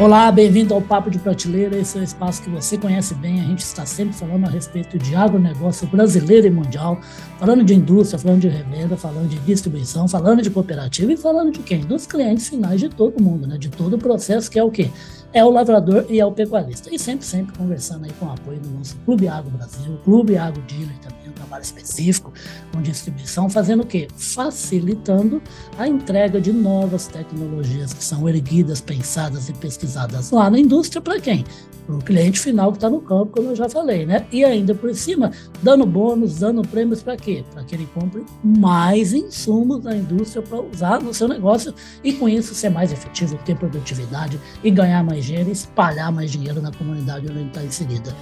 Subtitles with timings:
[0.00, 1.76] Olá, bem-vindo ao Papo de Prateleira.
[1.76, 3.40] Esse é o espaço que você conhece bem.
[3.40, 7.00] A gente está sempre falando a respeito de agronegócio brasileiro e mundial,
[7.38, 11.60] falando de indústria, falando de revenda, falando de distribuição, falando de cooperativa e falando de
[11.60, 11.80] quem?
[11.80, 13.58] Dos clientes finais de todo mundo, né?
[13.58, 14.90] De todo o processo que é o quê?
[15.32, 16.94] é o lavrador e é o pecuarista.
[16.94, 20.62] E sempre, sempre conversando aí com o apoio do nosso Clube Agro Brasil, Clube Agro
[20.62, 22.32] Dealer também, um trabalho específico
[22.72, 24.08] com distribuição, fazendo o quê?
[24.16, 25.42] Facilitando
[25.78, 31.20] a entrega de novas tecnologias que são erguidas, pensadas e pesquisadas lá na indústria para
[31.20, 31.44] quem?
[31.86, 34.24] Para o cliente final que está no campo, como eu já falei, né?
[34.30, 35.32] E ainda por cima,
[35.62, 37.44] dando bônus, dando prêmios para quê?
[37.52, 42.28] Para que ele compre mais insumos da indústria para usar no seu negócio e com
[42.28, 46.70] isso ser mais efetivo, ter produtividade e ganhar mais dinheiro e espalhar mais dinheiro na
[46.70, 48.14] comunidade onde ele está inserida.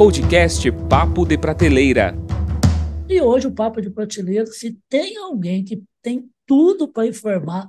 [0.00, 2.14] Podcast Papo de Prateleira.
[3.06, 7.68] E hoje o Papo de Prateleira, se tem alguém que tem tudo para informar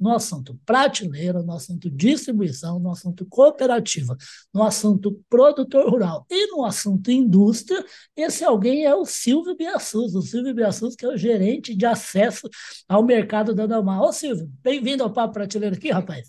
[0.00, 4.16] no assunto prateleira, no assunto distribuição, no assunto cooperativa,
[4.52, 7.84] no assunto produtor rural e no assunto indústria.
[8.16, 12.50] Esse alguém é o Silvio Biassus, o Silvio Biassus, que é o gerente de acesso
[12.88, 14.02] ao mercado da Dalmar.
[14.02, 16.28] Ô Silvio, bem-vindo ao Papo Prateleira aqui, rapaz.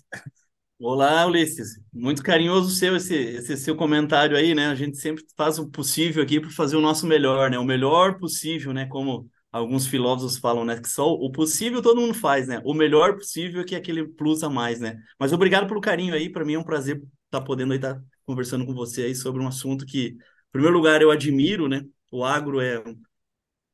[0.82, 1.78] Olá, Ulisses.
[1.92, 4.68] Muito carinhoso seu esse, esse seu comentário aí, né?
[4.68, 7.58] A gente sempre faz o possível aqui para fazer o nosso melhor, né?
[7.58, 8.86] O melhor possível, né?
[8.86, 12.62] Como alguns filósofos falam, né, que só o possível todo mundo faz, né?
[12.64, 14.96] O melhor possível é que é aquele plus a mais, né?
[15.18, 18.00] Mas obrigado pelo carinho aí, para mim é um prazer estar tá podendo estar tá
[18.24, 20.18] conversando com você aí sobre um assunto que, em
[20.50, 21.84] primeiro lugar, eu admiro, né?
[22.10, 22.82] O agro é,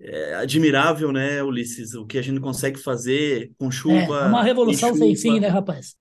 [0.01, 1.95] é admirável, né, Ulisses?
[1.95, 4.23] O que a gente consegue fazer com chuva.
[4.23, 5.95] É uma revolução sem fim, né, rapaz?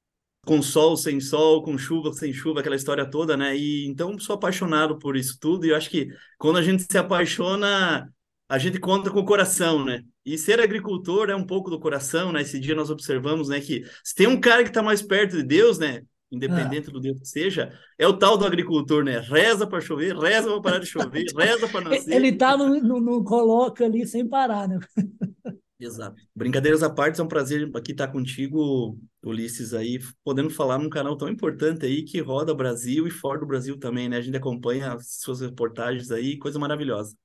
[0.45, 3.57] Com sol sem sol, com chuva sem chuva, aquela história toda, né?
[3.57, 6.97] E então sou apaixonado por isso tudo e eu acho que quando a gente se
[6.97, 8.07] apaixona,
[8.47, 10.01] a gente conta com o coração, né?
[10.23, 12.41] E ser agricultor é um pouco do coração, né?
[12.41, 15.43] Esse dia nós observamos, né, que se tem um cara que está mais perto de
[15.43, 16.91] Deus, né, independente ah.
[16.91, 19.19] do Deus que seja, é o tal do agricultor, né?
[19.19, 22.13] Reza para chover, reza para parar de chover, reza para nascer.
[22.13, 24.79] Ele tá no, no, no, coloca ali sem parar, né?
[25.79, 26.15] Exato.
[26.33, 31.17] Brincadeiras à parte, é um prazer aqui estar contigo, Ulisses, aí, podendo falar num canal
[31.17, 34.17] tão importante aí que roda Brasil e fora do Brasil também, né?
[34.17, 37.15] A gente acompanha as suas reportagens aí, coisa maravilhosa.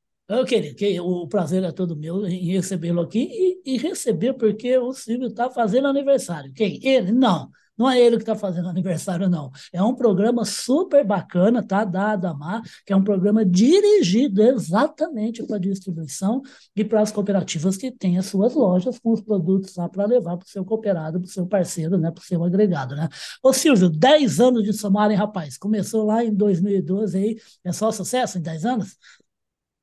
[0.74, 3.28] Que o prazer é todo meu em recebê-lo aqui
[3.64, 6.52] e, e, receber porque o Silvio está fazendo aniversário.
[6.52, 6.78] Quem?
[6.86, 7.10] Ele?
[7.10, 7.50] Não,
[7.80, 9.50] não é ele que está fazendo aniversário, não.
[9.72, 11.82] É um programa super bacana, tá?
[11.82, 16.42] Da Adamar, que é um programa dirigido exatamente para a distribuição
[16.76, 20.36] e para as cooperativas que têm as suas lojas com os produtos lá para levar
[20.36, 22.10] para o seu cooperado, para o seu parceiro, né?
[22.10, 23.08] Para o seu agregado, né?
[23.42, 25.56] Ô Silvio, 10 anos de Somar, hein, rapaz?
[25.56, 28.98] Começou lá em 2012 aí, é só sucesso em 10 anos?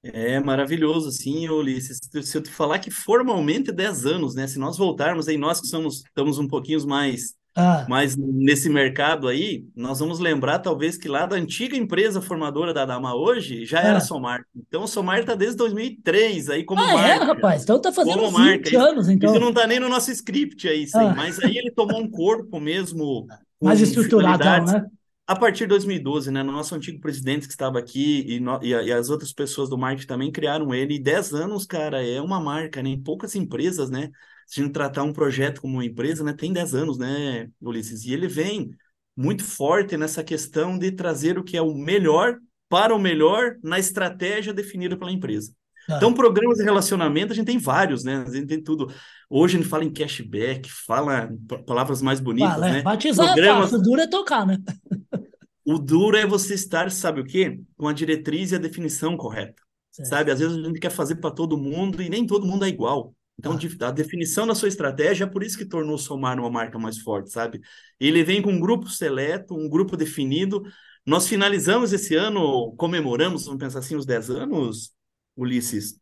[0.03, 1.99] É maravilhoso, sim, Ulisses.
[2.23, 4.45] Se eu te falar que formalmente 10 anos, né?
[4.45, 7.85] Se nós voltarmos aí, nós que somos, estamos um pouquinho mais, ah.
[7.89, 12.85] mais nesse mercado aí, nós vamos lembrar talvez que lá da antiga empresa formadora da
[12.85, 13.87] Dama hoje já ah.
[13.87, 14.45] era Somar.
[14.55, 17.23] Então o Somar está desde 2003 aí como ah, é, marca.
[17.23, 17.63] é, rapaz?
[17.63, 18.79] Então tá fazendo como 20 marca.
[18.79, 19.31] anos, então.
[19.31, 20.99] Isso não tá nem no nosso script aí, sim.
[20.99, 21.15] Ah.
[21.15, 23.25] Mas aí ele tomou um corpo mesmo.
[23.59, 24.85] Mais estruturado, né?
[25.25, 28.93] a partir de 2012, né, nosso antigo presidente que estava aqui e, no, e, e,
[28.93, 30.95] as outras pessoas do marketing também criaram ele.
[30.95, 32.89] E 10 anos, cara, é uma marca, né?
[32.89, 34.09] Em poucas empresas, né?
[34.47, 36.33] Se a gente tratar um projeto como uma empresa, né?
[36.33, 38.05] Tem 10 anos, né, Ulisses?
[38.05, 38.71] E ele vem
[39.15, 42.37] muito forte nessa questão de trazer o que é o melhor
[42.69, 45.51] para o melhor na estratégia definida pela empresa.
[45.89, 45.97] Ah.
[45.97, 48.25] Então, programas de relacionamento, a gente tem vários, né?
[48.27, 48.91] A gente tem tudo.
[49.29, 51.29] Hoje a gente fala em cashback, fala
[51.65, 52.81] palavras mais bonitas, fala, né?
[52.81, 53.67] Batizar programas...
[53.67, 54.57] é fácil, duro é tocar, né?
[55.69, 57.59] O duro é você estar, sabe o quê?
[57.75, 59.61] Com a diretriz e a definição correta.
[59.91, 60.07] Certo.
[60.07, 60.31] Sabe?
[60.31, 63.13] Às vezes a gente quer fazer para todo mundo e nem todo mundo é igual.
[63.39, 63.87] Então, ah.
[63.87, 66.97] a definição da sua estratégia é por isso que tornou o Somar uma marca mais
[66.99, 67.61] forte, sabe?
[67.99, 70.63] Ele vem com um grupo seleto, um grupo definido.
[71.05, 74.91] Nós finalizamos esse ano, comemoramos, vamos pensar assim, os 10 anos,
[75.35, 75.99] Ulisses.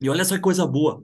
[0.00, 1.02] E olha essa coisa boa.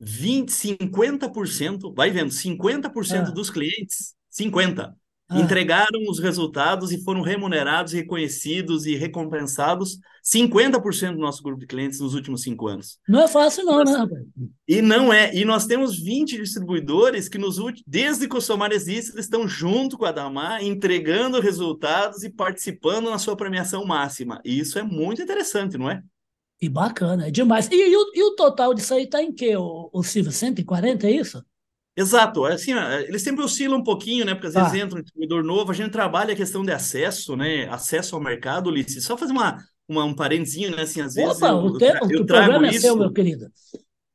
[0.00, 3.30] 20, 50%, vai vendo, 50% ah.
[3.32, 4.96] dos clientes, 50,
[5.28, 5.40] ah.
[5.40, 12.00] entregaram os resultados e foram remunerados, reconhecidos e recompensados 50% do nosso grupo de clientes
[12.00, 12.98] nos últimos cinco anos.
[13.08, 14.22] Não é fácil não, né, rapaz?
[14.66, 15.34] E não é.
[15.34, 19.96] E nós temos 20 distribuidores que nos desde que o Somar existe, eles estão junto
[19.96, 24.40] com a Damar, entregando resultados e participando na sua premiação máxima.
[24.44, 26.02] E isso é muito interessante, não é?
[26.60, 27.68] E bacana, é demais.
[27.70, 30.32] E, e, o, e o total disso aí está em quê, o, o Silvio?
[30.32, 31.44] 140, é isso?
[31.98, 32.72] Exato, é assim,
[33.08, 34.32] eles sempre oscilam um pouquinho, né?
[34.32, 34.78] Porque às vezes ah.
[34.78, 37.66] entra um distribuidor novo, a gente trabalha a questão de acesso, né?
[37.68, 39.04] Acesso ao mercado, Ulisses.
[39.04, 39.58] Só fazer uma,
[39.88, 40.82] uma, um parentezinho, né?
[40.82, 41.36] Assim, às vezes.
[41.36, 43.50] Opa, eu, o, tempo, eu, eu o programa é seu, meu querido.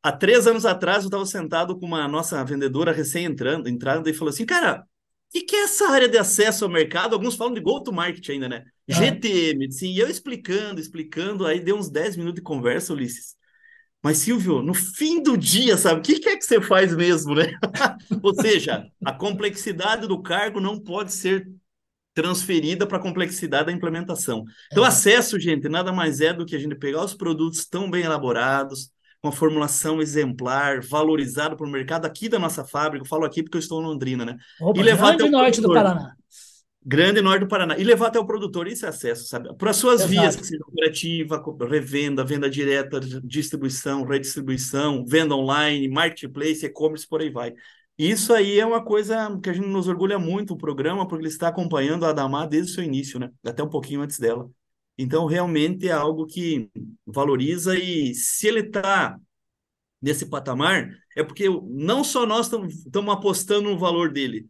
[0.02, 3.68] há três anos atrás eu estava sentado com uma nossa vendedora recém entrando,
[4.08, 4.86] e falou assim, cara, o
[5.34, 7.16] que, que é essa área de acesso ao mercado?
[7.16, 8.64] Alguns falam de go-to-market ainda, né?
[8.90, 8.94] Ah.
[8.94, 13.36] GTM, sim, e eu explicando, explicando, aí deu uns 10 minutos de conversa, Ulisses.
[14.04, 17.34] Mas, Silvio, no fim do dia, sabe, o que, que é que você faz mesmo,
[17.34, 17.54] né?
[18.22, 21.48] Ou seja, a complexidade do cargo não pode ser
[22.14, 24.44] transferida para a complexidade da implementação.
[24.72, 24.88] Então, é.
[24.90, 28.92] acesso, gente, nada mais é do que a gente pegar os produtos tão bem elaborados,
[29.22, 33.42] com a formulação exemplar, valorizado para o mercado aqui da nossa fábrica, eu falo aqui
[33.42, 34.38] porque eu estou em Londrina, né?
[34.60, 35.82] Opa, e levar até o norte produtor.
[35.82, 36.16] do Paraná.
[36.86, 37.78] Grande norte do Paraná.
[37.78, 39.54] E levar até o produtor esse acesso, sabe?
[39.56, 40.12] Para suas Exato.
[40.12, 47.30] vias, que sejam cooperativa, revenda, venda direta, distribuição, redistribuição, venda online, marketplace, e-commerce, por aí
[47.30, 47.54] vai.
[47.98, 51.32] Isso aí é uma coisa que a gente nos orgulha muito, o programa, porque ele
[51.32, 53.30] está acompanhando a Adamar desde o seu início, né?
[53.46, 54.50] Até um pouquinho antes dela.
[54.98, 56.70] Então, realmente é algo que
[57.06, 59.18] valoriza e se ele está
[60.02, 64.50] nesse patamar, é porque não só nós estamos apostando no valor dele,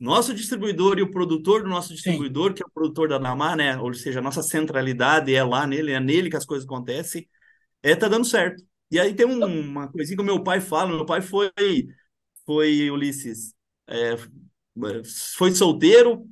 [0.00, 2.54] nosso distribuidor e o produtor do nosso distribuidor, Sim.
[2.54, 3.76] que é o produtor da Namar, né?
[3.78, 7.28] Ou seja, a nossa centralidade é lá nele, é nele que as coisas acontecem,
[7.82, 8.64] é tá dando certo.
[8.90, 11.50] E aí tem um, uma coisinha que o meu pai fala, meu pai foi
[12.46, 13.54] foi Ulisses,
[13.86, 14.16] é,
[15.36, 16.26] foi solteiro,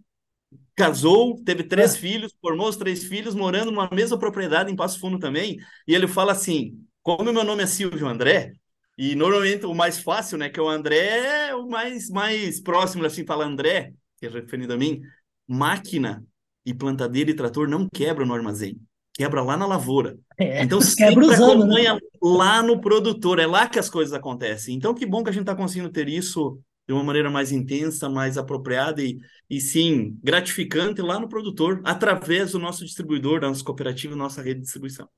[0.75, 1.99] casou, teve três é.
[1.99, 6.09] filhos, formou os três filhos, morando numa mesma propriedade em Passo Fundo também, e ele
[6.09, 8.53] fala assim, como meu nome é Silvio André,
[8.99, 13.07] e normalmente o mais fácil, né, que é o André, é o mais, mais próximo,
[13.07, 15.01] assim, fala André, que é referido a mim,
[15.47, 16.25] máquina
[16.67, 18.77] e plantadeira e trator não quebram no armazém,
[19.15, 20.19] quebra lá na lavoura.
[20.37, 21.87] É, então sempre usando, né?
[21.87, 22.01] acompanha né?
[22.21, 24.75] lá no produtor, é lá que as coisas acontecem.
[24.75, 28.09] Então que bom que a gente está conseguindo ter isso de uma maneira mais intensa,
[28.09, 29.19] mais apropriada e,
[29.49, 34.43] e sim, gratificante lá no produtor, através do nosso distribuidor, da nossa cooperativa, da nossa
[34.43, 35.09] rede de distribuição.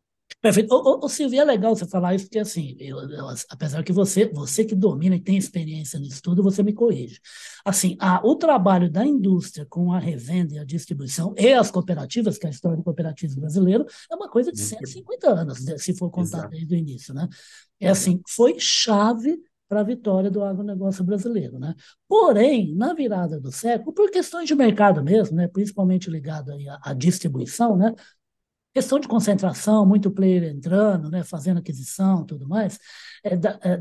[0.40, 0.74] Perfeito.
[0.74, 4.26] Ô, ô, Silvia, é legal você falar isso, porque assim, eu, eu, apesar que você,
[4.26, 7.20] você que domina e tem experiência nisso tudo, você me corrige.
[7.64, 12.38] Assim, a, o trabalho da indústria com a revenda e a distribuição e as cooperativas,
[12.38, 15.96] que é a história do cooperativismo brasileiro, é uma coisa de 150 anos, né, se
[15.96, 16.50] for contar Exato.
[16.50, 17.28] desde o início, né?
[17.78, 19.38] É assim, foi chave
[19.70, 21.58] para a vitória do agronegócio brasileiro.
[21.58, 21.74] Né?
[22.08, 26.80] Porém, na virada do século, por questões de mercado mesmo, né, principalmente ligado aí à,
[26.82, 27.94] à distribuição, né,
[28.72, 32.78] questão de concentração, muito player entrando, né, fazendo aquisição tudo mais,
[33.25, 33.81] é, é,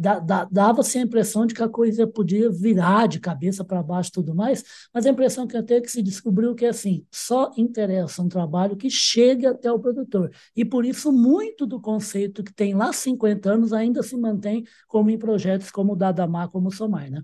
[0.51, 4.63] dava-se a impressão de que a coisa podia virar de cabeça para baixo tudo mais,
[4.93, 8.29] mas a impressão que eu tenho é que se descobriu que assim, só interessa um
[8.29, 10.31] trabalho que chegue até o produtor.
[10.55, 15.09] E por isso, muito do conceito que tem lá 50 anos ainda se mantém como
[15.09, 17.23] em projetos como o Dadamar, como o Somar, né?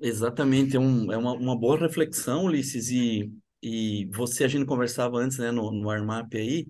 [0.00, 3.32] Exatamente, é, um, é uma, uma boa reflexão, Ulisses, e
[3.62, 6.66] e você, a gente conversava antes, né, no, no Armap aí,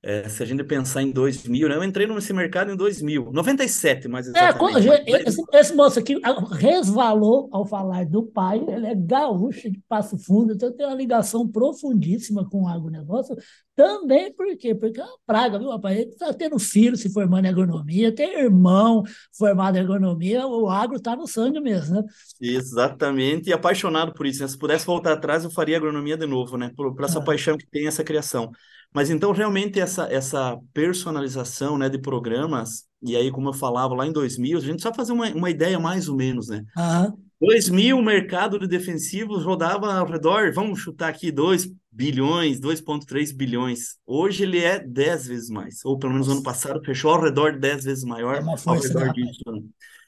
[0.00, 4.06] é, se a gente pensar em 2000, né, eu entrei nesse mercado em 2000, 97,
[4.06, 4.88] mais exatamente.
[4.88, 6.20] É, esse, esse, moço aqui
[6.52, 11.48] resvalou ao falar do pai, ele é gaúcho de Passo Fundo, então tem uma ligação
[11.48, 13.36] profundíssima com o agronegócio,
[13.74, 14.72] também por quê?
[14.72, 15.98] Porque é uma praga, viu, rapaz?
[15.98, 19.02] Ele está tendo filho se formando em agronomia, tem irmão
[19.36, 22.04] formado em agronomia, o agro está no sangue mesmo, né?
[22.40, 24.48] Exatamente, e apaixonado por isso, né?
[24.48, 26.70] Se pudesse voltar atrás, eu faria agronomia de novo, né?
[26.76, 27.24] Por, por essa ah.
[27.24, 28.52] paixão que tem essa criação.
[28.94, 34.06] Mas então, realmente, essa, essa personalização né, de programas, e aí, como eu falava lá
[34.06, 36.64] em 2000, a gente só fazer uma, uma ideia mais ou menos, né?
[36.76, 37.28] Uhum.
[37.40, 43.96] 2000, o mercado de defensivos rodava ao redor, vamos chutar aqui, 2 bilhões, 2,3 bilhões.
[44.04, 47.52] Hoje ele é 10 vezes mais, ou pelo menos no ano passado fechou ao redor
[47.52, 48.36] de 10 vezes maior.
[48.36, 49.42] É ao redor disso.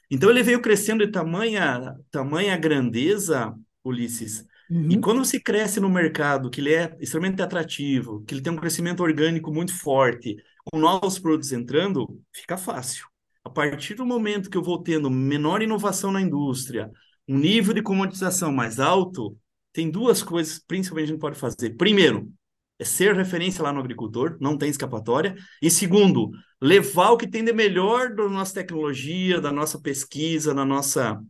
[0.09, 4.89] Então ele veio crescendo de tamanha, tamanha grandeza, Ulisses, Uhum.
[4.89, 8.55] E quando você cresce no mercado, que ele é extremamente atrativo, que ele tem um
[8.55, 13.05] crescimento orgânico muito forte, com novos produtos entrando, fica fácil.
[13.43, 16.89] A partir do momento que eu vou tendo menor inovação na indústria,
[17.27, 19.37] um nível de comodização mais alto,
[19.73, 21.71] tem duas coisas principalmente a gente pode fazer.
[21.75, 22.31] Primeiro,
[22.79, 25.35] é ser referência lá no agricultor, não tem escapatória.
[25.61, 30.63] E segundo, levar o que tem de melhor da nossa tecnologia, da nossa pesquisa, da
[30.63, 31.21] nossa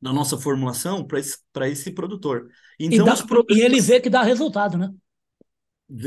[0.00, 2.48] na nossa formulação para esse, esse produtor.
[2.78, 3.56] Então, e, dá, produtos...
[3.56, 4.90] e ele vê que dá resultado, né?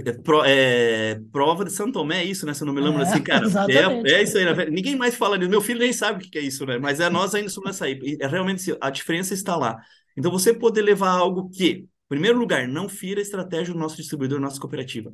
[0.05, 2.53] É, pro, é, prova de São Tomé é isso, né?
[2.53, 3.47] Se eu não me lembro é, assim, cara.
[3.69, 4.65] É, é, isso aí, né?
[4.65, 5.49] Ninguém mais fala nisso.
[5.49, 6.77] Meu filho nem sabe o que é isso, né?
[6.77, 8.17] Mas é nós ainda somos essa aí.
[8.19, 9.77] É realmente a diferença está lá.
[10.17, 13.95] Então, você poder levar algo que, em primeiro lugar, não fira a estratégia do nosso
[13.95, 15.13] distribuidor, nossa cooperativa.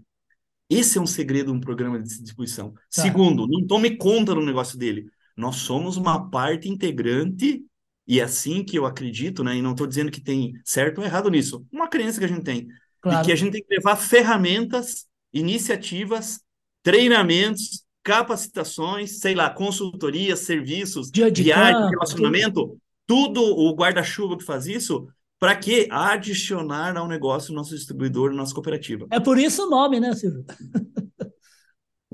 [0.68, 2.72] Esse é um segredo de um programa de distribuição.
[2.72, 3.04] Tá.
[3.04, 5.06] Segundo, não tome conta do negócio dele.
[5.38, 7.64] Nós somos uma parte integrante
[8.08, 9.56] e é assim que eu acredito, né?
[9.56, 11.66] E não estou dizendo que tem certo ou errado nisso.
[11.72, 12.68] Uma crença que a gente tem.
[13.02, 13.22] Claro.
[13.22, 16.40] E que a gente tem que levar ferramentas, iniciativas,
[16.84, 24.44] treinamentos capacitações, sei lá, consultorias, serviços, Dia de viagem, campo, relacionamento, tudo o guarda-chuva que
[24.44, 25.08] faz isso,
[25.40, 25.88] para quê?
[25.90, 29.08] Adicionar ao negócio nosso distribuidor, nossa cooperativa.
[29.10, 30.46] É por isso o nome, né, Silvio?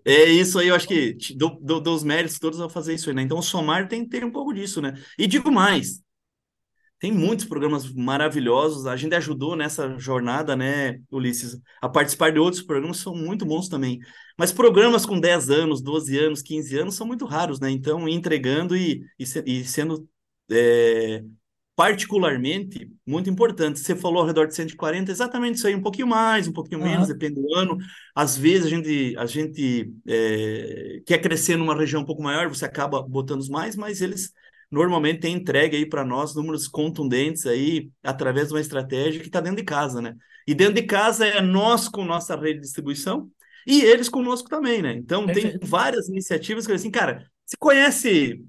[0.05, 3.15] É isso aí, eu acho que do, do, dos méritos todos ao fazer isso aí,
[3.15, 3.21] né?
[3.21, 4.93] Então o Somar tem, tem um pouco disso, né?
[5.17, 6.01] E digo mais,
[6.99, 12.61] tem muitos programas maravilhosos, a gente ajudou nessa jornada, né, Ulisses, a participar de outros
[12.61, 13.99] programas são muito bons também.
[14.37, 17.71] Mas programas com 10 anos, 12 anos, 15 anos são muito raros, né?
[17.71, 20.07] Então, entregando e, e, e sendo
[20.51, 21.23] é,
[21.81, 23.79] particularmente muito importante.
[23.79, 27.07] Você falou ao redor de 140, exatamente isso aí, um pouquinho mais, um pouquinho menos,
[27.07, 27.13] uhum.
[27.17, 27.75] depende do ano.
[28.13, 32.65] Às vezes a gente, a gente é, quer crescer numa região um pouco maior, você
[32.65, 34.31] acaba botando os mais, mas eles
[34.69, 39.41] normalmente têm entregue aí para nós números contundentes aí através de uma estratégia que está
[39.41, 40.15] dentro de casa, né?
[40.47, 43.27] E dentro de casa é nós com nossa rede de distribuição
[43.65, 44.93] e eles conosco também, né?
[44.93, 45.57] Então Perfeito.
[45.57, 48.39] tem várias iniciativas que assim, cara, você conhece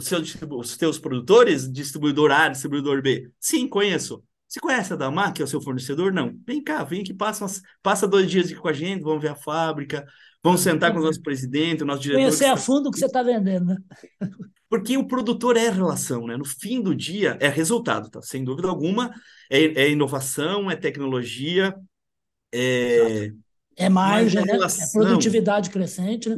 [0.00, 3.30] os seus, os teus produtores, distribuidor A, distribuidor B?
[3.38, 4.22] Sim, conheço.
[4.48, 6.12] Você conhece a Damar, que é o seu fornecedor?
[6.12, 6.34] Não.
[6.44, 9.28] Vem cá, vem aqui, passa, umas, passa dois dias aqui com a gente, vamos ver
[9.28, 10.04] a fábrica,
[10.42, 12.22] vamos sentar com o nosso presidente, o nosso diretor.
[12.22, 13.76] Conhecer a fundo o que você está vendendo, né?
[14.68, 16.36] Porque o produtor é relação, né?
[16.36, 18.20] No fim do dia é resultado, tá?
[18.22, 19.12] Sem dúvida alguma,
[19.48, 21.74] é, é inovação, é tecnologia,
[22.52, 23.30] é.
[23.76, 24.54] É margem, né?
[24.56, 26.36] É produtividade crescente, né?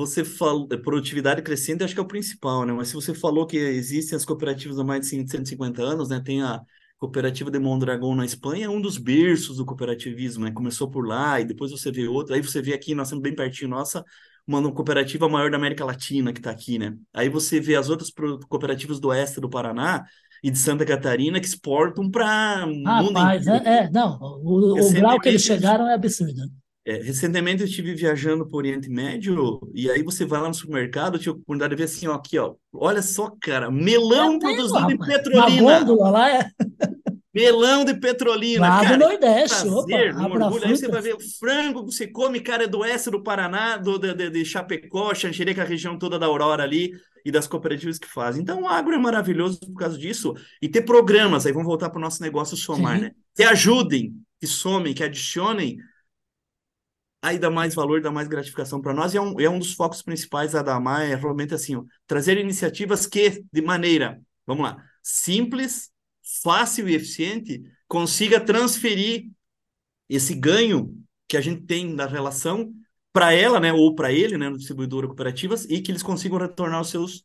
[0.00, 2.72] Você falou, produtividade crescente, acho que é o principal, né?
[2.72, 6.22] Mas se você falou que existem as cooperativas há mais de 150 anos, né?
[6.24, 6.58] Tem a
[6.96, 10.52] cooperativa de Mondragón na Espanha, é um dos berços do cooperativismo, né?
[10.52, 13.34] Começou por lá e depois você vê outra, aí você vê aqui, nós estamos bem
[13.34, 14.02] pertinho, nossa,
[14.46, 16.94] uma cooperativa maior da América Latina que está aqui, né?
[17.12, 18.10] Aí você vê as outras
[18.48, 20.04] cooperativas do oeste do Paraná
[20.42, 23.50] e de Santa Catarina que exportam para mundo inteiro.
[23.66, 26.40] É, é, não, o, o grau que eles chegaram é absurdo.
[26.86, 30.54] É, recentemente eu estive viajando para o Oriente Médio e aí você vai lá no
[30.54, 34.36] supermercado, eu tive a oportunidade de ver assim, ó, aqui, ó, olha só, cara, melão
[34.36, 35.84] é produzido em Petrolina.
[36.10, 36.50] Lá é...
[37.32, 38.96] Melão de Petrolina, lá cara.
[38.96, 40.66] do Nordeste, prazer, opa, um orgulho.
[40.66, 43.76] Aí você vai ver o frango que você come, cara, é do oeste do Paraná,
[43.76, 46.90] do, de, de, de Chapecó, Xanxerê, a região toda da Aurora ali,
[47.24, 48.42] e das cooperativas que fazem.
[48.42, 50.34] Então, o agro é maravilhoso por causa disso.
[50.60, 53.02] E ter programas, aí vamos voltar para o nosso negócio somar, Sim.
[53.04, 53.10] né?
[53.34, 55.78] Que ajudem, que somem, que adicionem
[57.22, 59.74] aí dá mais valor, dá mais gratificação para nós, e é um, é um dos
[59.74, 64.82] focos principais da Damar, é realmente assim, ó, trazer iniciativas que, de maneira, vamos lá,
[65.02, 65.90] simples,
[66.42, 69.30] fácil e eficiente, consiga transferir
[70.08, 70.96] esse ganho
[71.28, 72.72] que a gente tem na relação
[73.12, 76.80] para ela, né, ou para ele, né, no distribuidor cooperativas, e que eles consigam retornar
[76.80, 77.24] os seus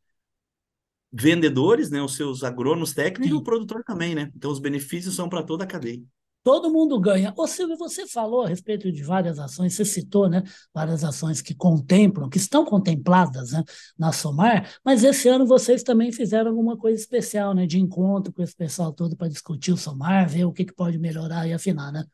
[1.12, 3.34] vendedores, né, os seus agrônomos técnicos Sim.
[3.34, 4.32] e o produtor também, né?
[4.36, 6.02] Então os benefícios são para toda a cadeia.
[6.46, 7.34] Todo mundo ganha.
[7.36, 11.56] Ô Silvio, você falou a respeito de várias ações, você citou né, várias ações que
[11.56, 13.64] contemplam, que estão contempladas né,
[13.98, 18.44] na Somar, mas esse ano vocês também fizeram alguma coisa especial, né, de encontro com
[18.44, 21.92] esse pessoal todo para discutir o Somar, ver o que, que pode melhorar e afinar,
[21.92, 22.06] né?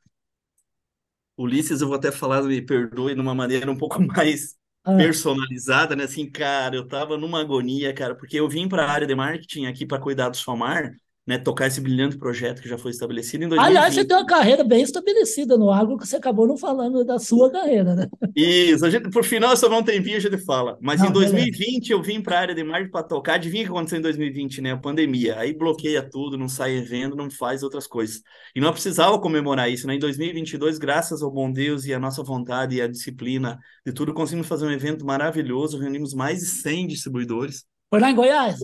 [1.37, 4.95] Ulisses, eu vou até falar, me perdoe, de uma maneira um pouco mais ah.
[4.95, 6.05] personalizada, né?
[6.05, 9.65] Assim, cara, eu tava numa agonia, cara, porque eu vim para a área de marketing
[9.65, 10.93] aqui para cuidar do Somar,
[11.31, 13.77] né, tocar esse brilhante projeto que já foi estabelecido em 2020.
[13.77, 17.17] Aliás, você tem uma carreira bem estabelecida no agro, que você acabou não falando da
[17.19, 18.07] sua carreira, né?
[18.35, 20.77] Isso, a gente, por final, só um tempinho a gente fala.
[20.81, 21.93] Mas não, em 2020 beleza.
[21.93, 23.35] eu vim para a área de marketing para tocar.
[23.35, 24.71] Adivinha o que aconteceu em 2020, né?
[24.73, 25.39] A pandemia.
[25.39, 28.21] Aí bloqueia tudo, não sai evento, não faz outras coisas.
[28.53, 29.95] E não precisava comemorar isso, né?
[29.95, 34.13] Em 2022, graças ao bom Deus e a nossa vontade e a disciplina de tudo,
[34.13, 35.79] conseguimos fazer um evento maravilhoso.
[35.79, 37.63] Reunimos mais de 100 distribuidores.
[37.89, 38.59] Foi lá em Goiás?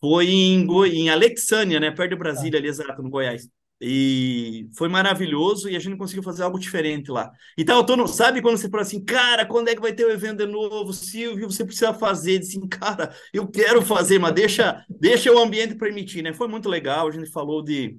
[0.00, 0.86] Foi em, Go...
[0.86, 1.90] em Alexânia, né?
[1.90, 3.48] Perto de Brasília, ali, exato, no Goiás.
[3.82, 7.30] E foi maravilhoso e a gente conseguiu fazer algo diferente lá.
[7.56, 8.06] Então, eu tô no...
[8.06, 10.92] sabe quando você fala assim, cara, quando é que vai ter o evento de novo?
[10.92, 12.40] Silvio, você precisa fazer.
[12.40, 16.32] Assim, cara, eu quero fazer, mas deixa, deixa o ambiente permitir, né?
[16.32, 17.08] Foi muito legal.
[17.08, 17.98] A gente falou de.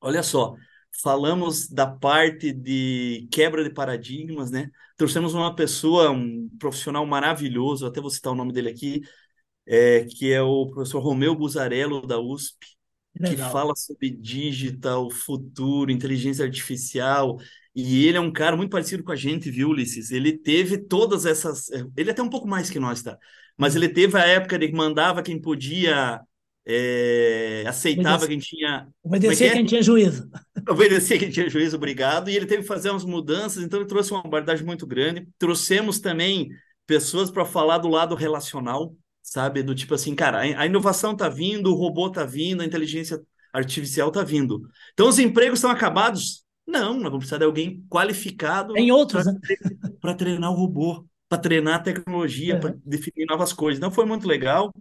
[0.00, 0.54] Olha só,
[1.02, 4.70] falamos da parte de quebra de paradigmas, né?
[4.96, 9.00] Trouxemos uma pessoa, um profissional maravilhoso, até vou citar o nome dele aqui,
[9.70, 12.58] é, que é o professor Romeu Buzarello, da USP,
[13.16, 13.46] Legal.
[13.46, 17.38] que fala sobre digital, futuro, inteligência artificial.
[17.72, 20.10] E ele é um cara muito parecido com a gente, viu, Ulisses?
[20.10, 21.70] Ele teve todas essas.
[21.96, 23.16] Ele é até um pouco mais que nós, tá?
[23.56, 26.20] Mas ele teve a época de que mandava quem podia,
[26.66, 28.88] é, aceitava quem tinha.
[29.04, 30.28] Obedecer é, é quem tinha juízo.
[30.68, 32.28] Obedecer quem tinha juízo, obrigado.
[32.28, 35.28] E ele teve que fazer umas mudanças, então ele trouxe uma abordagem muito grande.
[35.38, 36.48] Trouxemos também
[36.88, 38.96] pessoas para falar do lado relacional,
[39.30, 39.62] sabe?
[39.62, 43.22] Do tipo assim, cara, a inovação tá vindo, o robô tá vindo, a inteligência
[43.52, 44.68] artificial tá vindo.
[44.92, 46.44] Então os empregos estão acabados?
[46.66, 49.24] Não, nós vamos precisar de alguém qualificado em outros
[50.00, 50.16] para né?
[50.16, 51.06] treinar o robô.
[51.28, 53.78] para treinar a tecnologia, para definir novas coisas.
[53.78, 54.74] Então foi muito legal.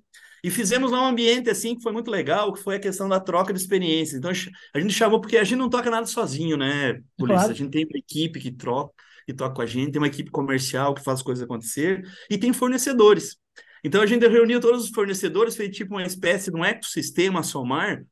[0.43, 3.19] E fizemos lá um ambiente assim que foi muito legal, que foi a questão da
[3.19, 4.17] troca de experiências.
[4.17, 4.31] Então
[4.73, 7.37] a gente chamou porque a gente não toca nada sozinho, né, Polícia?
[7.37, 7.51] Claro.
[7.51, 8.93] A gente tem uma equipe que troca,
[9.27, 12.37] que toca com a gente, tem uma equipe comercial que faz as coisas acontecer e
[12.37, 13.37] tem fornecedores.
[13.83, 18.03] Então a gente reuniu todos os fornecedores, fez tipo uma espécie de um ecossistema somar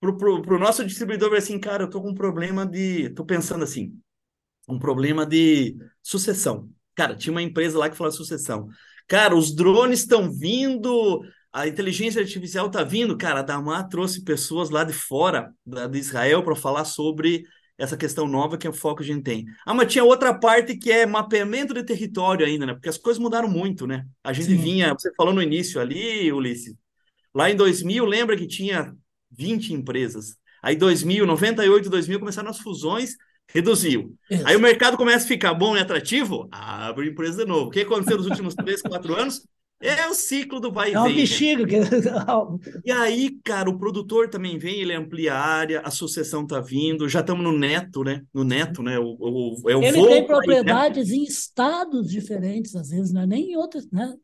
[0.00, 3.10] para o nosso distribuidor ver assim, cara, eu tô com um problema de.
[3.10, 3.96] tô pensando assim,
[4.68, 6.68] um problema de sucessão.
[6.96, 8.68] Cara, tinha uma empresa lá que falava sucessão.
[9.06, 13.16] Cara, os drones estão vindo, a inteligência artificial está vindo.
[13.16, 17.44] Cara, a Damar trouxe pessoas lá de fora, da, de Israel, para falar sobre
[17.82, 19.44] essa questão nova que é o foco que a gente tem.
[19.66, 22.74] Ah, mas tinha outra parte que é mapeamento de território ainda, né?
[22.74, 24.06] Porque as coisas mudaram muito, né?
[24.22, 24.56] A gente Sim.
[24.56, 26.76] vinha, você falou no início ali, Ulisses,
[27.34, 28.94] lá em 2000, lembra que tinha
[29.32, 30.36] 20 empresas.
[30.62, 33.16] Aí 2000, 98, 2000 começaram as fusões,
[33.48, 34.16] reduziu.
[34.30, 34.46] Isso.
[34.46, 37.66] Aí o mercado começa a ficar bom e atrativo, abre empresa de novo.
[37.66, 39.42] O que aconteceu nos últimos 3, 4 anos?
[39.82, 41.00] É o ciclo do vai e vem.
[41.00, 41.66] É um bexiga.
[41.66, 41.76] Que...
[42.84, 47.08] e aí, cara, o produtor também vem, ele amplia a área, a sucessão tá vindo,
[47.08, 48.22] já estamos no neto, né?
[48.32, 48.96] No neto, né?
[48.98, 51.22] O, o, é o ele tem propriedades aí, né?
[51.22, 54.14] em estados diferentes, às vezes, não é nem em outros, né?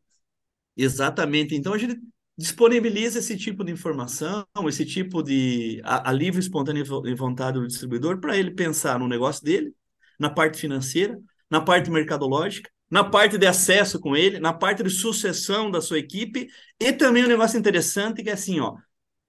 [0.77, 1.53] Exatamente.
[1.53, 1.99] Então a gente
[2.37, 6.85] disponibiliza esse tipo de informação, esse tipo de a, a livre, espontânea
[7.17, 9.73] vontade do distribuidor para ele pensar no negócio dele,
[10.17, 11.19] na parte financeira,
[11.51, 15.99] na parte mercadológica, na parte de acesso com ele, na parte de sucessão da sua
[15.99, 16.47] equipe
[16.79, 18.75] e também um negócio interessante que é assim, ó,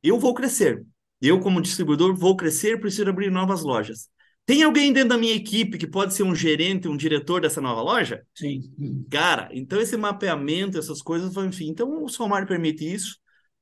[0.03, 0.85] eu vou crescer.
[1.21, 4.09] Eu como distribuidor vou crescer, preciso abrir novas lojas.
[4.47, 7.83] Tem alguém dentro da minha equipe que pode ser um gerente, um diretor dessa nova
[7.83, 8.23] loja?
[8.35, 8.63] Sim.
[9.11, 11.69] Cara, então esse mapeamento, essas coisas, enfim.
[11.69, 13.19] Então o Somar permite isso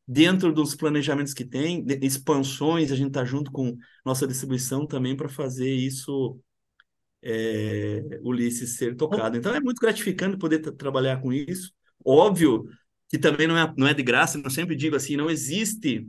[0.06, 5.28] dentro dos planejamentos que tem, expansões, a gente está junto com nossa distribuição também para
[5.28, 6.40] fazer isso,
[7.22, 9.36] é, Ulisses, ser tocado.
[9.36, 11.72] Então é muito gratificante poder trabalhar com isso.
[12.04, 12.66] Óbvio
[13.08, 16.06] que também não é, não é de graça, eu sempre digo assim, não existe,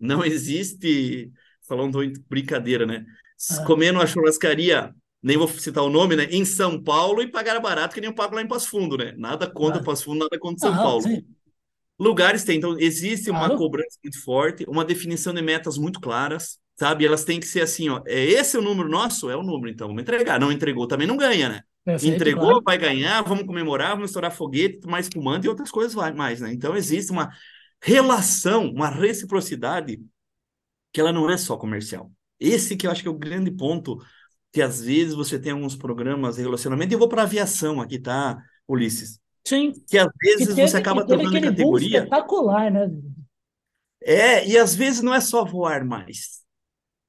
[0.00, 1.30] não existe,
[1.66, 3.04] falando brincadeira, né?
[3.50, 3.64] ah.
[3.64, 6.24] comer numa churrascaria, nem vou citar o nome, né?
[6.30, 9.14] Em São Paulo e pagar barato, que nem eu pago lá em Passo Fundo, né?
[9.16, 9.84] Nada contra ah.
[9.84, 11.02] Passo Fundo, nada contra São ah, Paulo.
[11.02, 11.24] Sim.
[11.98, 17.04] Lugares tem, então existe uma cobrança muito forte, uma definição de metas muito claras, sabe?
[17.04, 18.00] Elas têm que ser assim, ó.
[18.06, 19.28] É esse o número nosso?
[19.28, 20.38] É o número, então vamos entregar.
[20.38, 21.62] Não entregou, também não ganha, né?
[21.84, 22.62] Perfeito, Entregou, claro.
[22.64, 26.52] vai ganhar, vamos comemorar, vamos estourar foguete, mais espumante e outras coisas mais, né?
[26.52, 27.30] Então existe uma
[27.82, 29.98] relação, uma reciprocidade
[30.92, 32.12] que ela não é só comercial.
[32.38, 33.98] Esse que eu acho que é o grande ponto
[34.52, 36.92] que às vezes você tem alguns programas de relacionamento.
[36.92, 38.38] E eu vou para aviação aqui, tá,
[38.68, 39.18] Ulisses?
[39.46, 39.72] Sim.
[39.88, 41.98] Que às vezes teve, você acaba trocando categoria.
[41.98, 42.90] espetacular, né?
[44.02, 46.46] É, e às vezes não é só voar mais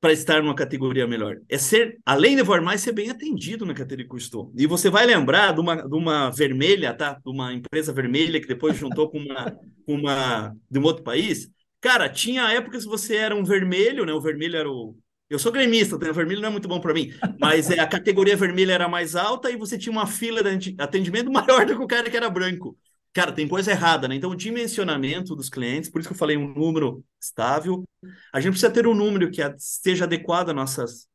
[0.01, 1.37] para estar numa categoria melhor.
[1.49, 4.53] É ser, além de voar mais, ser bem atendido na categoria que eu estou.
[4.57, 7.13] E você vai lembrar de uma, de uma vermelha, tá?
[7.13, 11.49] De uma empresa vermelha que depois juntou com uma, uma de um outro país.
[11.81, 14.13] Cara, tinha épocas que você era um vermelho, né?
[14.13, 14.95] O vermelho era o,
[15.29, 18.35] eu sou gremista, o vermelho não é muito bom para mim, mas é, a categoria
[18.35, 21.87] vermelha era mais alta e você tinha uma fila de atendimento maior do que o
[21.87, 22.75] cara que era branco.
[23.13, 24.15] Cara, tem coisa errada, né?
[24.15, 27.83] Então, o dimensionamento dos clientes, por isso que eu falei um número estável.
[28.31, 31.07] A gente precisa ter um número que esteja adequado às nossas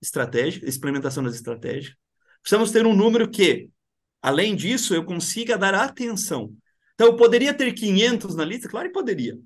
[0.00, 1.94] estratégias, implementação das estratégias.
[2.42, 3.70] Precisamos ter um número que,
[4.20, 6.54] além disso, eu consiga dar atenção.
[6.94, 8.68] Então, eu poderia ter 500 na lista?
[8.68, 9.38] Claro que poderia.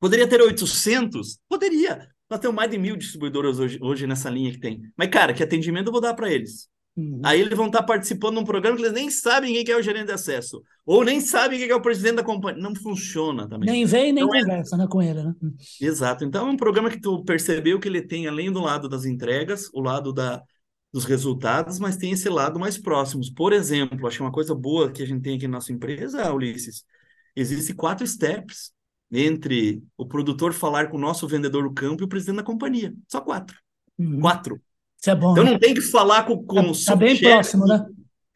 [0.00, 1.38] Poderia ter 800?
[1.48, 2.08] Poderia.
[2.28, 4.82] Nós temos mais de mil distribuidoras hoje, hoje nessa linha que tem.
[4.96, 6.68] Mas, cara, que atendimento eu vou dar para eles?
[7.00, 7.20] Uhum.
[7.24, 9.82] Aí eles vão estar participando de um programa que eles nem sabem quem é o
[9.82, 10.62] gerente de acesso.
[10.84, 12.62] Ou nem sabem quem é o presidente da companhia.
[12.62, 13.70] Não funciona também.
[13.70, 14.78] Nem vem, nem então, é conversa é...
[14.78, 15.34] né, com ele, né?
[15.80, 16.24] Exato.
[16.24, 19.70] Então é um programa que tu percebeu que ele tem, além do lado das entregas,
[19.72, 20.42] o lado da,
[20.92, 23.30] dos resultados, mas tem esse lado mais próximos.
[23.30, 26.30] Por exemplo, acho que uma coisa boa que a gente tem aqui na nossa empresa,
[26.32, 26.84] Ulisses,
[27.34, 28.72] existem quatro steps
[29.10, 32.92] entre o produtor falar com o nosso vendedor do campo e o presidente da companhia.
[33.08, 33.56] Só quatro.
[33.98, 34.20] Uhum.
[34.20, 34.60] Quatro.
[35.00, 35.32] Isso é bom.
[35.32, 35.52] Então né?
[35.52, 37.86] não tem que falar com, com tá, o Tá bem próximo, né?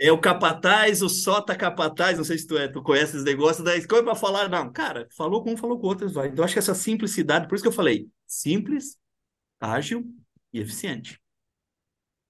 [0.01, 3.63] É o capataz, o sota capataz, não sei se tu, é, tu conhece esse negócio
[3.63, 6.29] da escola para falar, não, cara, falou com um, falou com outro, vai.
[6.29, 8.97] Então acho que essa simplicidade, por isso que eu falei, simples,
[9.61, 10.05] ágil
[10.53, 11.21] e eficiente.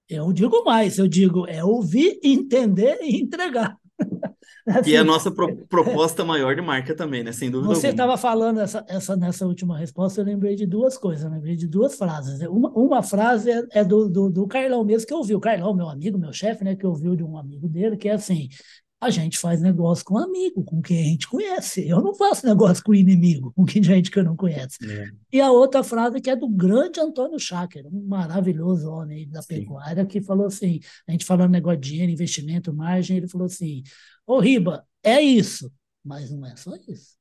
[0.07, 3.75] Eu digo mais, eu digo é ouvir, entender e entregar.
[4.67, 7.31] Assim, e a nossa pro, proposta maior de marca também, né?
[7.31, 11.23] Sem dúvida Você estava falando essa, essa, nessa última resposta, eu lembrei de duas coisas,
[11.23, 12.41] eu lembrei de duas frases.
[12.47, 15.35] Uma, uma frase é, é do, do, do, Carlão mesmo, que eu ouvi.
[15.35, 16.75] O Carlão, meu amigo, meu chefe, né?
[16.75, 18.49] Que ouviu de um amigo dele, que é assim:
[19.05, 21.87] a gente faz negócio com amigo, com quem a gente conhece.
[21.87, 24.77] Eu não faço negócio com inimigo, com quem gente que eu não conheço.
[24.83, 25.09] É.
[25.31, 30.03] E a outra frase que é do grande Antônio Schacker, um maravilhoso homem da pecuária,
[30.03, 30.07] Sim.
[30.07, 33.83] que falou assim: a gente falando negócio de dinheiro, investimento, margem, ele falou assim
[34.27, 35.71] Ô, Riba, é isso,
[36.03, 37.15] mas não é só isso.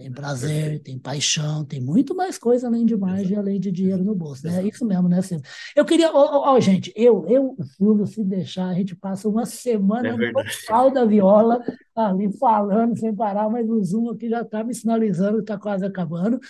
[0.00, 4.14] Tem prazer, tem paixão, tem muito mais coisa além de margem, além de dinheiro no
[4.14, 4.46] bolso.
[4.46, 4.62] Né?
[4.62, 5.44] É isso mesmo, né, Silvio?
[5.76, 6.10] Eu queria.
[6.10, 10.32] Ó, ó, gente, eu, eu, Silvio, se deixar, a gente passa uma semana é no
[10.66, 11.62] pau da viola,
[11.94, 15.84] ali falando sem parar, mas o Zoom aqui já está me sinalizando que está quase
[15.84, 16.40] acabando.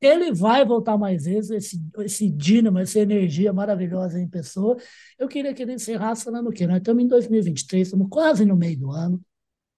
[0.00, 4.76] Ele vai voltar mais vezes, esse, esse dínamo, essa energia maravilhosa em pessoa.
[5.18, 6.64] Eu queria que ele encerrasse falando o quê?
[6.64, 9.20] Nós estamos em 2023, estamos quase no meio do ano.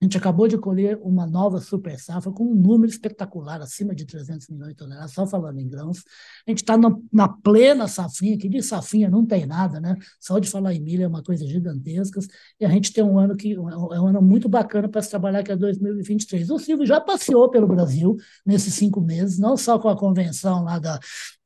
[0.02, 4.04] A gente acabou de colher uma nova super safra com um número espetacular, acima de
[4.04, 6.02] 300 milhões de toneladas, só falando em grãos.
[6.44, 9.96] A gente está na plena safrinha, que de safrinha não tem nada, né?
[10.18, 12.18] Só de falar em milho é uma coisa gigantesca.
[12.58, 15.44] E a gente tem um ano que é um ano muito bacana para se trabalhar,
[15.44, 16.50] que é 2023.
[16.50, 20.80] O Silvio já passeou pelo Brasil nesses cinco meses, não só com a convenção lá
[20.80, 20.98] da,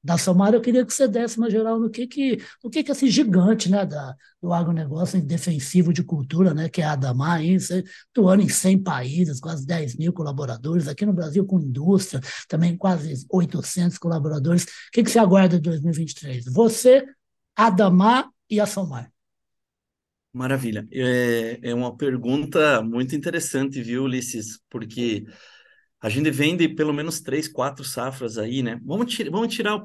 [0.07, 2.93] da Somara, eu queria que você desse uma geral no que que, no que, que
[2.93, 7.41] esse gigante né, da, do agronegócio defensivo de cultura, né, que é a Adamar,
[8.11, 13.27] atuando em 100 países, quase 10 mil colaboradores, aqui no Brasil com indústria, também quase
[13.29, 14.63] 800 colaboradores.
[14.63, 16.45] O que, que você aguarda de 2023?
[16.53, 17.05] Você,
[17.57, 19.11] Adamar e a Somar.
[20.33, 20.87] Maravilha.
[20.93, 24.61] É, é uma pergunta muito interessante, viu, Ulisses?
[24.71, 25.27] Porque
[26.01, 28.81] a gente vende pelo menos três, quatro safras aí, né?
[28.85, 29.85] Vamos, tir vamos tirar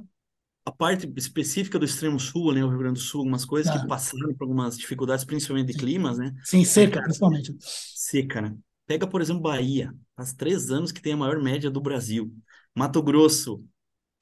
[0.65, 3.81] a parte específica do extremo sul, né, o Rio Grande do Sul, algumas coisas tá.
[3.81, 6.33] que passaram por algumas dificuldades, principalmente de climas, né?
[6.43, 7.55] Sim, seca, Cara, principalmente.
[7.59, 8.55] Seca, né?
[8.85, 12.31] Pega, por exemplo, Bahia, faz três anos que tem a maior média do Brasil.
[12.75, 13.63] Mato Grosso,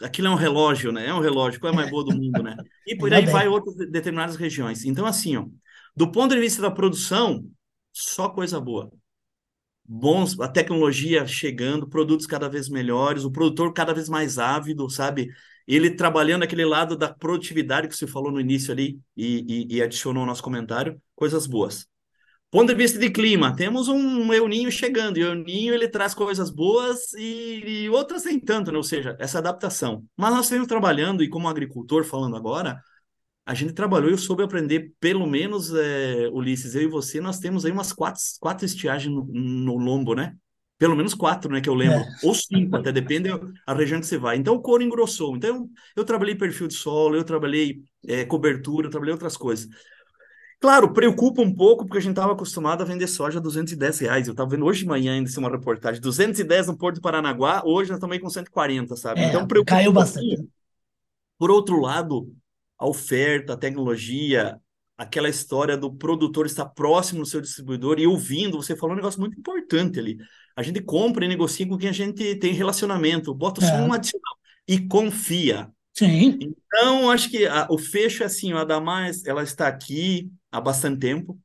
[0.01, 1.07] aquilo é um relógio, né?
[1.07, 2.55] É um relógio, qual é a mais boa do mundo, né?
[2.87, 4.85] E por aí vai outras determinadas regiões.
[4.85, 5.45] Então, assim, ó,
[5.95, 7.45] do ponto de vista da produção,
[7.91, 8.89] só coisa boa
[9.89, 15.31] bons, a tecnologia chegando, produtos cada vez melhores, o produtor cada vez mais ávido, sabe?
[15.69, 19.81] Ele trabalhando aquele lado da produtividade que você falou no início ali e, e, e
[19.83, 21.87] adicionou ao nosso comentário, coisas boas.
[22.49, 26.49] Ponto de vista de clima, temos um euninho chegando, e o euninho ele traz coisas
[26.49, 28.77] boas e, e outras nem tanto, né?
[28.77, 30.03] ou seja, essa adaptação.
[30.17, 32.81] Mas nós estamos trabalhando, e como agricultor falando agora,
[33.45, 37.63] a gente trabalhou e soube aprender, pelo menos, é, Ulisses, eu e você, nós temos
[37.63, 40.35] aí umas quatro, quatro estiagens no, no lombo, né?
[40.79, 41.99] Pelo menos quatro, né, que eu lembro.
[41.99, 42.07] É.
[42.23, 44.37] Ou cinco, até depende da região que você vai.
[44.37, 45.35] Então, o couro engrossou.
[45.35, 49.67] Então, eu, trabalhei perfil de solo, eu trabalhei é, cobertura, eu trabalhei outras coisas.
[50.57, 54.27] Claro, preocupa um pouco, porque a gente estava acostumado a vender soja a 210 reais.
[54.27, 57.91] Eu estava vendo hoje de manhã ainda uma reportagem, 210 no Porto do Paranaguá, hoje
[57.91, 59.19] nós aí com 140, sabe?
[59.19, 60.47] É, então, preocupa caiu um bastante.
[61.37, 62.33] Por outro lado,
[62.77, 64.57] a oferta, a tecnologia,
[64.99, 69.17] aquela história do produtor estar próximo do seu distribuidor e ouvindo, você falou um negócio
[69.17, 70.17] muito importante ali.
[70.57, 73.81] A gente compra e negocia com quem a gente tem relacionamento, bota só é.
[73.81, 74.35] um adicional
[74.67, 75.71] e confia.
[75.93, 76.37] Sim.
[76.41, 80.99] Então, acho que a, o fecho é assim, a Damas, ela está aqui há bastante
[80.99, 81.39] tempo,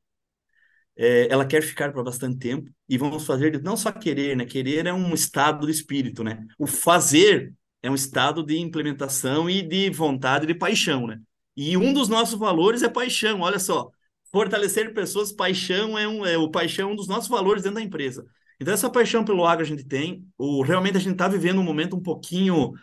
[0.97, 4.43] é, ela quer ficar por bastante tempo, e vamos fazer, não só querer, né?
[4.43, 6.45] Querer é um estado do espírito, né?
[6.59, 11.21] O fazer é um estado de implementação e de vontade, de paixão, né?
[11.55, 13.89] E um dos nossos valores é paixão, olha só.
[14.31, 17.81] Fortalecer pessoas, paixão é um é o paixão é um dos nossos valores dentro da
[17.81, 18.25] empresa.
[18.59, 21.63] Então essa paixão pelo agro a gente tem, o realmente a gente está vivendo um
[21.63, 22.73] momento um pouquinho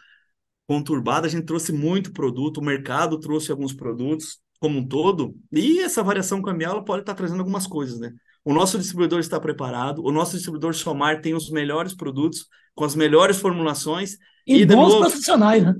[0.66, 5.80] conturbado, a gente trouxe muito produto, o mercado trouxe alguns produtos como um todo, e
[5.80, 8.12] essa variação cambial pode estar tá trazendo algumas coisas, né?
[8.44, 12.94] O nosso distribuidor está preparado, o nosso distribuidor Somar tem os melhores produtos, com as
[12.94, 15.74] melhores formulações e, e bons novo, profissionais, né?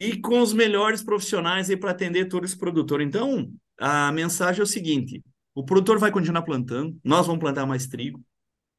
[0.00, 3.00] E com os melhores profissionais aí para atender todo esse produtor.
[3.02, 5.22] Então, a mensagem é o seguinte:
[5.54, 8.22] o produtor vai continuar plantando, nós vamos plantar mais trigo,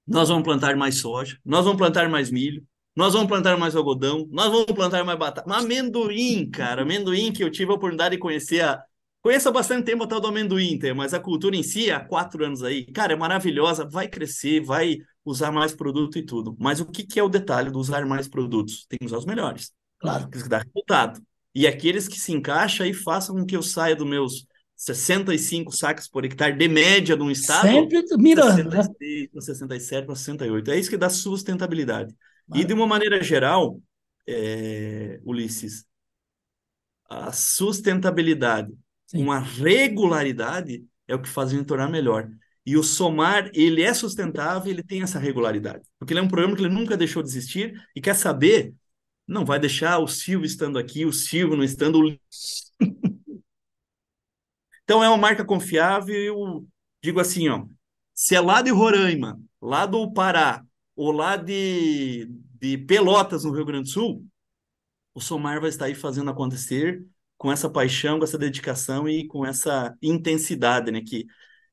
[0.07, 2.63] nós vamos plantar mais soja, nós vamos plantar mais milho,
[2.95, 5.47] nós vamos plantar mais algodão, nós vamos plantar mais batata.
[5.47, 8.83] Mas amendoim, cara, amendoim que eu tive a oportunidade de conhecer a.
[9.21, 12.45] Conheço há bastante tempo a tal do amendoim, mas a cultura em si, há quatro
[12.45, 16.55] anos aí, cara, é maravilhosa, vai crescer, vai usar mais produto e tudo.
[16.57, 18.85] Mas o que, que é o detalhe do usar mais produtos?
[18.87, 19.71] Tem que usar os melhores.
[19.99, 20.29] Claro.
[20.29, 21.21] Que dá resultado.
[21.53, 24.45] E aqueles que se encaixam e façam com que eu saia dos meus
[24.77, 27.67] 65 sacos por hectare de média de um estado.
[27.67, 29.27] Sempre mirando, 66, né?
[29.33, 30.71] Para 67, para 68.
[30.71, 32.15] É isso que dá sustentabilidade.
[32.55, 33.79] E de uma maneira geral,
[34.27, 35.85] é, Ulisses,
[37.09, 38.71] a sustentabilidade,
[39.09, 39.23] Sim.
[39.23, 42.29] uma regularidade é o que faz a gente tornar melhor.
[42.63, 45.83] E o Somar, ele é sustentável, ele tem essa regularidade.
[45.97, 48.75] Porque ele é um programa que ele nunca deixou de existir e quer saber,
[49.27, 51.99] não vai deixar o Silvio estando aqui, o Silvio não estando.
[54.83, 56.67] então é uma marca confiável, eu
[57.03, 57.65] digo assim, ó,
[58.13, 60.63] se é lá de Roraima, lá do Pará,
[60.95, 62.27] ou lá de,
[62.59, 64.23] de Pelotas, no Rio Grande do Sul,
[65.15, 67.03] o Somar vai estar aí fazendo acontecer
[67.39, 71.01] com essa paixão, com essa dedicação e com essa intensidade, né?
[71.01, 71.25] Que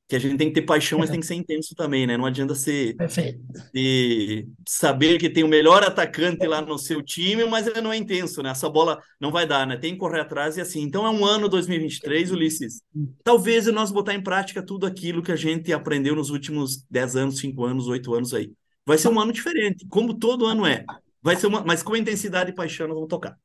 [0.07, 2.15] que a gente tem que ter paixão, mas tem que ser intenso também, né?
[2.15, 7.67] Não adianta ser, ser saber que tem o melhor atacante lá no seu time, mas
[7.67, 8.51] ele não é intenso, né?
[8.51, 9.75] Essa bola não vai dar, né?
[9.75, 10.81] Tem que correr atrás e assim.
[10.81, 12.81] Então é um ano 2023, Ulisses.
[13.21, 17.39] Talvez nós botar em prática tudo aquilo que a gente aprendeu nos últimos 10 anos,
[17.39, 18.49] 5 anos, 8 anos aí.
[18.85, 20.85] Vai ser um ano diferente, como todo ano é.
[21.21, 23.37] Vai ser uma, mas com intensidade e paixão nós vamos tocar.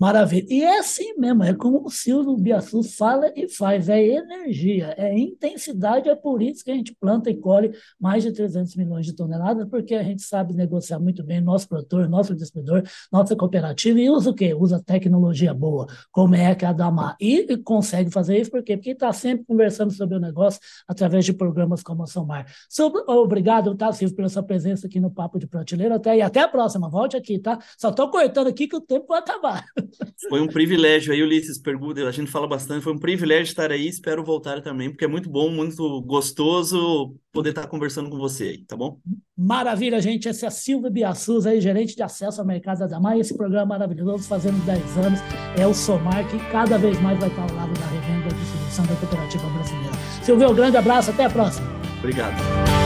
[0.00, 0.46] Maravilha.
[0.48, 5.18] E é assim mesmo, é como o Silvio Biaçu fala e faz, é energia, é
[5.18, 9.12] intensidade, é por isso que a gente planta e colhe mais de 300 milhões de
[9.14, 12.82] toneladas, porque a gente sabe negociar muito bem nosso produtor, nosso distribuidor,
[13.12, 14.54] nossa cooperativa, e usa o quê?
[14.54, 17.14] Usa tecnologia boa, como é que a Damar.
[17.20, 18.78] E, e consegue fazer isso por quê?
[18.78, 20.58] Porque está sempre conversando sobre o negócio
[20.88, 22.46] através de programas como a Somar.
[22.70, 26.40] Sobre, obrigado, tá, Silvio, pela sua presença aqui no Papo de Prateleira, até, e até
[26.40, 27.58] a próxima, volte aqui, tá?
[27.76, 29.66] Só estou cortando aqui que o tempo vai acabar.
[30.28, 33.88] Foi um privilégio aí, Ulisses, pergunta, a gente fala bastante, foi um privilégio estar aí,
[33.88, 38.58] espero voltar também, porque é muito bom, muito gostoso poder estar conversando com você aí,
[38.64, 38.98] tá bom?
[39.36, 43.36] Maravilha, gente, esse é Silvio Biassuz aí, gerente de acesso ao mercado da Damar, esse
[43.36, 45.20] programa maravilhoso, fazendo 10 anos,
[45.58, 48.86] é o Somar, que cada vez mais vai estar ao lado da revenda e distribuição
[48.86, 49.92] da cooperativa brasileira.
[50.22, 51.68] Silvio, um grande abraço, até a próxima.
[51.98, 52.79] Obrigado.